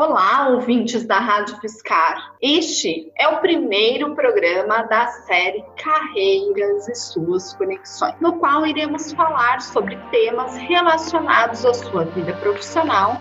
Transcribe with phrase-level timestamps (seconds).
[0.00, 2.36] Olá, ouvintes da Rádio Fiscar.
[2.40, 9.60] Este é o primeiro programa da série Carreiras e Suas Conexões, no qual iremos falar
[9.60, 13.20] sobre temas relacionados à sua vida profissional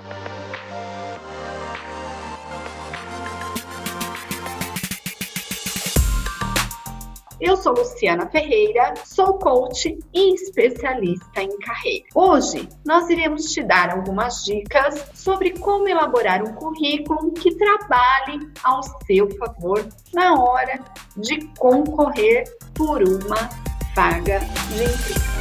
[7.39, 12.05] Eu sou Luciana Ferreira, sou coach e especialista em carreira.
[12.15, 18.81] Hoje nós iremos te dar algumas dicas sobre como elaborar um currículo que trabalhe ao
[19.05, 20.79] seu favor na hora
[21.15, 23.49] de concorrer por uma
[23.95, 25.37] vaga de emprego.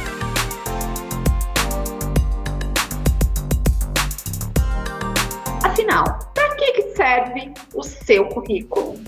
[5.63, 6.03] Afinal,
[6.35, 9.06] para que serve o seu currículo?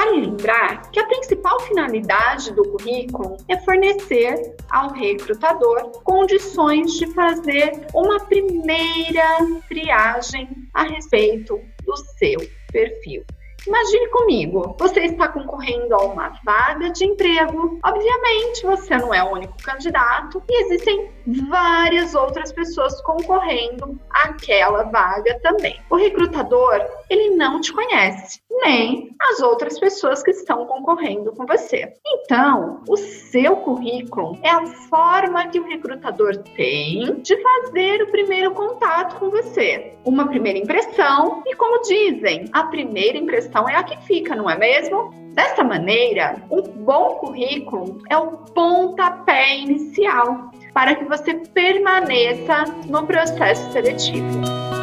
[0.00, 7.86] Vale lembrar que a principal finalidade do currículo é fornecer ao recrutador condições de fazer
[7.92, 9.36] uma primeira
[9.68, 12.38] triagem a respeito do seu
[12.72, 13.26] perfil.
[13.66, 17.78] Imagine comigo, você está concorrendo a uma vaga de emprego.
[17.84, 21.10] Obviamente, você não é o único candidato e existem
[21.50, 25.78] várias outras pessoas concorrendo àquela vaga também.
[25.90, 31.92] O recrutador, ele não te conhece, nem as outras pessoas que estão concorrendo com você.
[32.06, 38.52] Então, o seu currículo é a forma que o recrutador tem de fazer o primeiro
[38.52, 39.92] contato com você.
[40.04, 44.56] Uma primeira impressão, e como dizem, a primeira impressão é a que fica, não é
[44.56, 45.10] mesmo?
[45.34, 53.72] Dessa maneira, um bom currículo é o pontapé inicial para que você permaneça no processo
[53.72, 54.79] seletivo.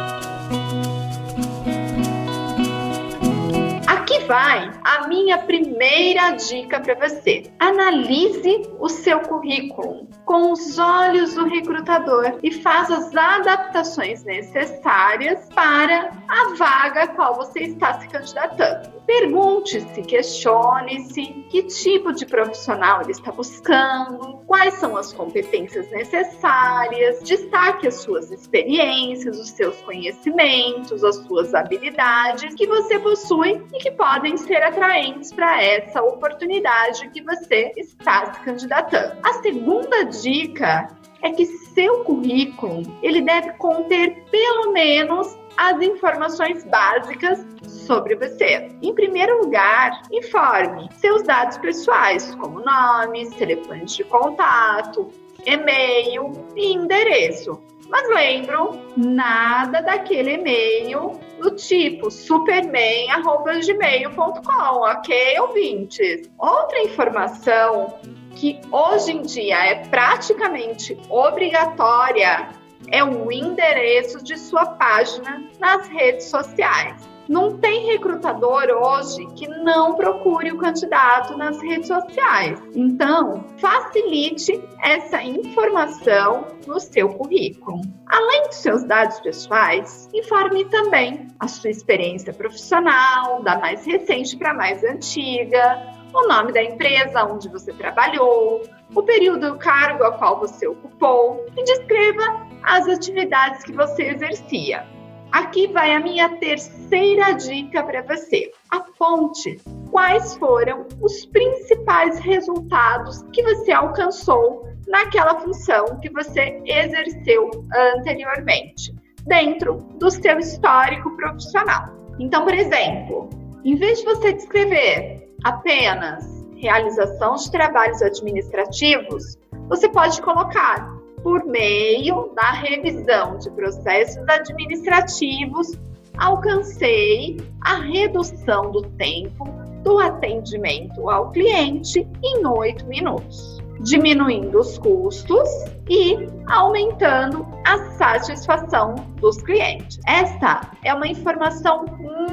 [4.28, 7.50] Vai a minha primeira dica para você.
[7.58, 16.12] Analise o seu currículo com os olhos do recrutador e faça as adaptações necessárias para
[16.28, 18.98] a vaga a qual você está se candidatando.
[19.06, 27.88] Pergunte-se, questione-se que tipo de profissional ele está buscando, quais são as competências necessárias, destaque
[27.88, 34.17] as suas experiências, os seus conhecimentos, as suas habilidades que você possui e que podem
[34.36, 39.18] ser atraentes para essa oportunidade que você está se candidatando.
[39.22, 40.88] A segunda dica
[41.22, 48.70] é que seu currículo ele deve conter pelo menos as informações básicas sobre você.
[48.80, 55.10] Em primeiro lugar, informe seus dados pessoais, como nome, telefones de contato,
[55.44, 57.60] e-mail e endereço.
[57.88, 66.28] Mas lembram, nada daquele e-mail do tipo superman.gmail.com, ok, ouvintes?
[66.38, 67.98] Outra informação
[68.36, 72.50] que hoje em dia é praticamente obrigatória
[72.90, 77.08] é o endereço de sua página nas redes sociais.
[77.28, 82.58] Não tem recrutador hoje que não procure o candidato nas redes sociais.
[82.74, 87.82] Então, facilite essa informação no seu currículo.
[88.06, 94.52] Além dos seus dados pessoais, informe também a sua experiência profissional, da mais recente para
[94.52, 98.62] a mais antiga, o nome da empresa onde você trabalhou,
[98.94, 104.97] o período do cargo a qual você ocupou e descreva as atividades que você exercia.
[105.32, 108.50] Aqui vai a minha terceira dica para você.
[108.70, 117.50] Aponte quais foram os principais resultados que você alcançou naquela função que você exerceu
[117.96, 118.94] anteriormente,
[119.26, 121.94] dentro do seu histórico profissional.
[122.18, 123.28] Então, por exemplo,
[123.64, 126.24] em vez de você descrever apenas
[126.56, 129.36] realização de trabalhos administrativos,
[129.68, 135.72] você pode colocar por meio da revisão de processos administrativos,
[136.16, 139.44] alcancei a redução do tempo
[139.82, 145.48] do atendimento ao cliente em oito minutos, diminuindo os custos
[145.88, 149.98] e aumentando a satisfação dos clientes.
[150.06, 151.84] Esta é uma informação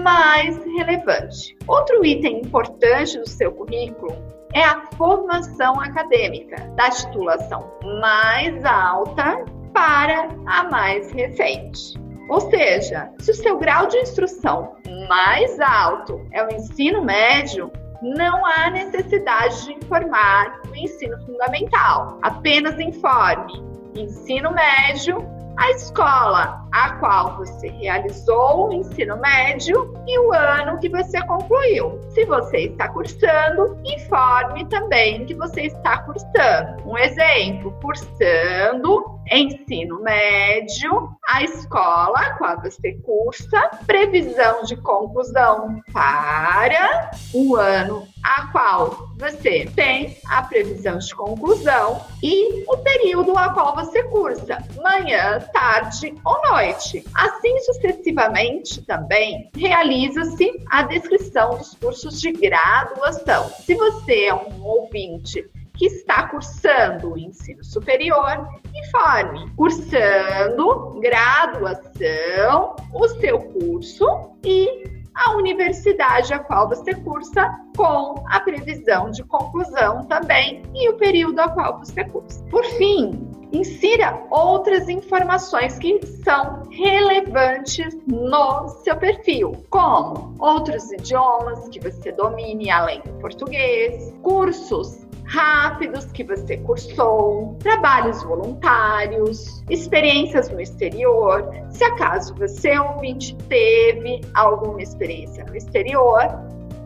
[0.01, 1.55] mais relevante.
[1.67, 4.15] Outro item importante do seu currículo
[4.55, 7.69] é a formação acadêmica, da titulação
[7.99, 9.43] mais alta
[9.73, 11.99] para a mais recente.
[12.29, 14.77] Ou seja, se o seu grau de instrução
[15.09, 17.69] mais alto é o ensino médio,
[18.01, 22.17] não há necessidade de informar o ensino fundamental.
[22.21, 23.61] Apenas informe
[23.93, 25.17] ensino médio
[25.57, 31.99] a escola a qual você realizou o ensino médio e o ano que você concluiu.
[32.09, 36.83] Se você está cursando, informe também que você está cursando.
[36.85, 47.11] Um exemplo, cursando ensino médio, a escola a qual você cursa, previsão de conclusão para
[47.33, 53.75] o ano a qual você tem a previsão de conclusão e o período a qual
[53.75, 57.05] você cursa, manhã, tarde ou noite.
[57.13, 63.47] Assim sucessivamente também realiza-se a descrição dos cursos de graduação.
[63.59, 73.07] Se você é um ouvinte que está cursando o ensino superior, informe, cursando graduação, o
[73.19, 80.61] seu curso e a universidade a qual você cursa, com a previsão de conclusão também
[80.73, 82.43] e o período a qual você cursa.
[82.45, 91.79] Por fim, insira outras informações que são relevantes no seu perfil, como outros idiomas que
[91.79, 101.49] você domine além do português, cursos rápidos que você cursou, trabalhos voluntários, experiências no exterior.
[101.69, 106.29] Se acaso você ouvinte teve alguma experiência no exterior,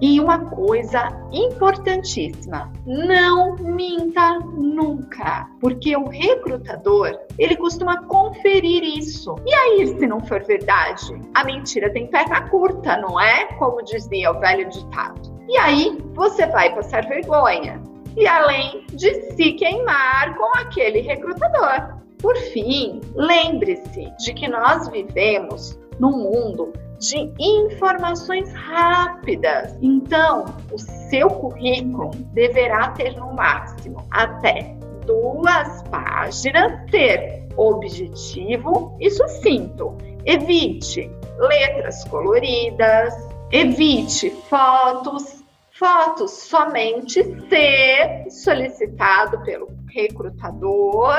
[0.01, 9.35] e uma coisa importantíssima, não minta nunca, porque o recrutador, ele costuma conferir isso.
[9.45, 13.45] E aí, se não for verdade, a mentira tem perna curta, não é?
[13.57, 15.37] Como dizia o velho ditado.
[15.49, 17.81] E aí, você vai passar vergonha
[18.15, 21.99] e além de se queimar com aquele recrutador.
[22.19, 29.77] Por fim, lembre-se de que nós vivemos num mundo de informações rápidas.
[29.81, 34.75] Então, o seu currículo deverá ter no máximo até
[35.05, 39.97] duas páginas, ser objetivo e sucinto.
[40.25, 43.13] Evite letras coloridas,
[43.51, 45.38] evite fotos
[45.79, 51.15] fotos somente ser solicitado pelo recrutador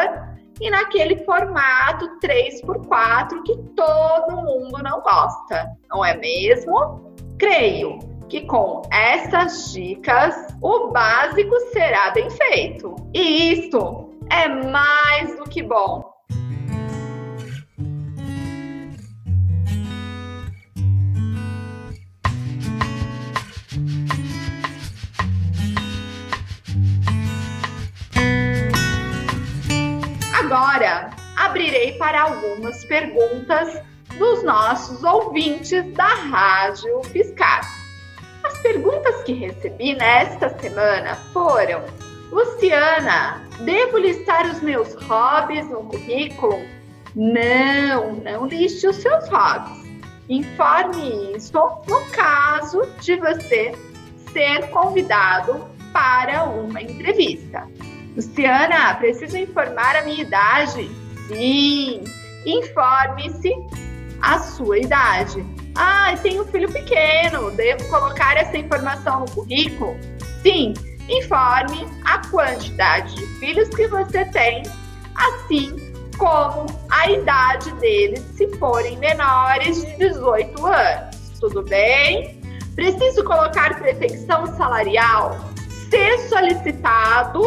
[0.61, 7.15] e naquele formato 3x4 que todo mundo não gosta, não é mesmo?
[7.39, 7.99] Creio
[8.29, 12.95] que com essas dicas o básico será bem feito.
[13.15, 16.10] E isso é mais do que bom.
[30.61, 33.83] Agora abrirei para algumas perguntas
[34.19, 37.63] dos nossos ouvintes da Rádio Fiscar.
[38.45, 41.83] As perguntas que recebi nesta semana foram:
[42.31, 46.61] Luciana, devo listar os meus hobbies no currículo?
[47.17, 49.81] Não, não liste os seus hobbies.
[50.29, 51.59] Informe isso
[51.89, 53.75] no caso de você
[54.31, 57.67] ser convidado para uma entrevista.
[58.17, 60.91] Luciana, preciso informar a minha idade.
[61.29, 62.05] Sim,
[62.45, 63.53] informe-se
[64.21, 65.45] a sua idade.
[65.77, 69.97] Ah, tenho um filho pequeno, devo colocar essa informação no currículo?
[70.43, 70.75] Sim,
[71.09, 74.63] informe a quantidade de filhos que você tem,
[75.15, 81.17] assim como a idade deles se forem menores de 18 anos.
[81.41, 82.39] Tudo bem?
[82.75, 85.39] Preciso colocar pretensão salarial?
[85.89, 87.43] Ser solicitado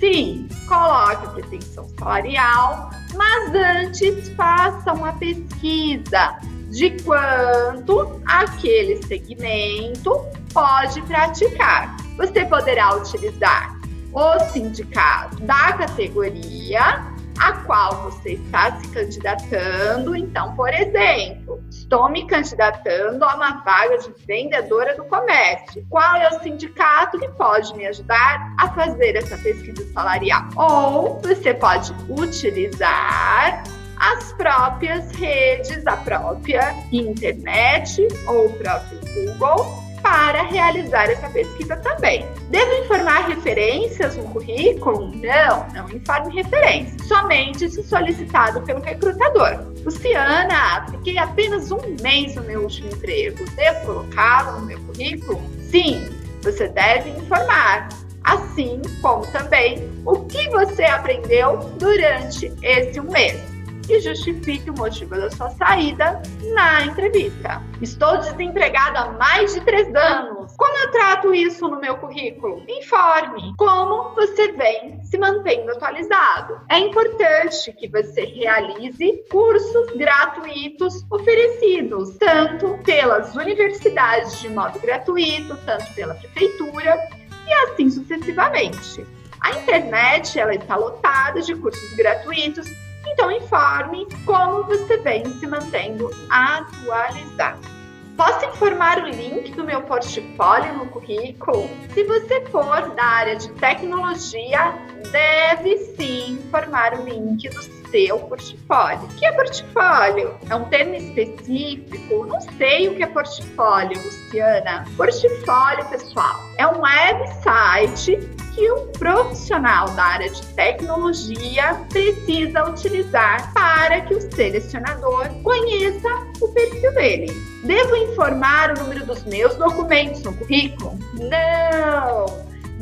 [0.00, 6.38] Sim, coloque a pretensão salarial, mas antes faça uma pesquisa
[6.70, 10.10] de quanto aquele segmento
[10.54, 11.96] pode praticar.
[12.16, 13.78] Você poderá utilizar
[14.12, 17.04] o sindicato da categoria
[17.38, 20.14] a qual você está se candidatando.
[20.14, 21.49] Então, por exemplo,
[21.90, 25.84] estou me candidatando a uma vaga de vendedora do comércio.
[25.90, 30.44] Qual é o sindicato que pode me ajudar a fazer essa pesquisa salarial?
[30.54, 33.64] Ou você pode utilizar
[33.98, 42.24] as próprias redes, a própria internet ou o próprio Google para realizar essa pesquisa também.
[42.50, 45.10] Devo informar referências no currículo?
[45.16, 49.69] Não, não informe referências, somente se solicitado pelo recrutador.
[49.84, 55.40] Luciana, fiquei apenas um mês no meu último emprego, devo colocá-lo no meu currículo?
[55.70, 56.08] Sim,
[56.42, 57.88] você deve informar,
[58.24, 63.40] assim como também o que você aprendeu durante esse um mês
[63.88, 66.22] e justifique o motivo da sua saída
[66.54, 67.60] na entrevista.
[67.82, 70.39] Estou desempregada há mais de três anos.
[70.60, 72.62] Como eu trato isso no meu currículo?
[72.68, 76.60] Informe como você vem se mantendo atualizado.
[76.68, 85.94] É importante que você realize cursos gratuitos oferecidos tanto pelas universidades de modo gratuito, tanto
[85.94, 87.08] pela prefeitura
[87.48, 89.06] e assim sucessivamente.
[89.40, 92.70] A internet ela está lotada de cursos gratuitos,
[93.10, 97.79] então informe como você vem se mantendo atualizado.
[98.20, 101.70] Posso informar o link do meu portfólio no currículo?
[101.94, 104.74] Se você for da área de tecnologia,
[105.10, 109.04] deve sim informar o link do seu portfólio.
[109.04, 110.34] O que é portfólio?
[110.48, 112.26] É um termo específico?
[112.26, 114.84] Não sei o que é portfólio, Luciana.
[114.96, 118.18] Portfólio, pessoal, é um website
[118.54, 126.08] que um profissional da área de tecnologia precisa utilizar para que o selecionador conheça
[126.40, 127.32] o perfil dele.
[127.64, 130.98] Devo informar o número dos meus documentos no currículo?
[131.14, 132.26] Não!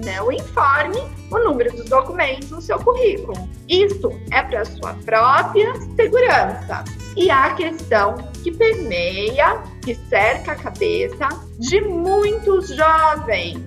[0.05, 1.01] Não informe
[1.31, 3.49] o número dos documentos no seu currículo.
[3.69, 6.85] Isso é para sua própria segurança.
[7.17, 13.59] E a questão que permeia, que cerca a cabeça de muitos jovens.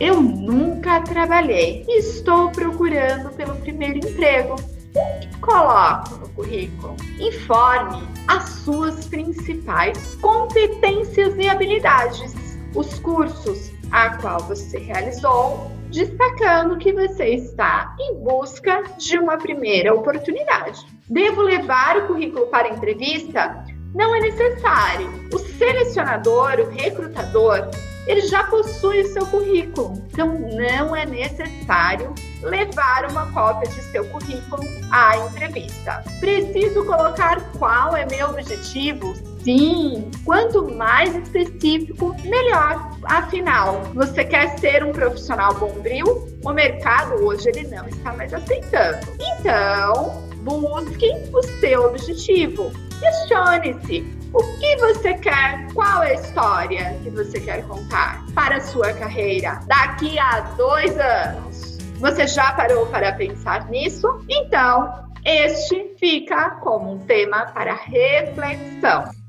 [0.00, 4.56] Eu nunca trabalhei e estou procurando pelo primeiro emprego.
[4.94, 6.96] O que coloco no currículo?
[7.18, 12.34] Informe as suas principais competências e habilidades,
[12.74, 19.94] os cursos a qual você realizou, destacando que você está em busca de uma primeira
[19.94, 20.84] oportunidade.
[21.08, 23.64] Devo levar o currículo para a entrevista?
[23.94, 25.08] Não é necessário.
[25.32, 27.70] O selecionador, o recrutador,
[28.08, 29.92] ele já possui o seu currículo.
[30.10, 36.02] Então, não é necessário levar uma cópia de seu currículo à entrevista.
[36.18, 39.14] Preciso colocar qual é meu objetivo?
[39.44, 42.90] Sim, quanto mais específico, melhor.
[43.04, 46.26] Afinal, você quer ser um profissional bombril?
[46.42, 49.06] O mercado hoje ele não está mais aceitando.
[49.20, 52.72] Então, busque o seu objetivo.
[52.98, 55.66] Questione-se o que você quer?
[55.74, 60.98] Qual é a história que você quer contar para a sua carreira daqui a dois
[60.98, 61.76] anos?
[61.98, 64.08] Você já parou para pensar nisso?
[64.26, 69.23] Então, este fica como um tema para reflexão.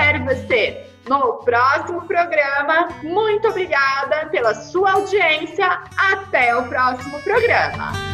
[0.00, 2.88] Espero você no próximo programa.
[3.02, 5.66] Muito obrigada pela sua audiência.
[5.94, 8.09] Até o próximo programa.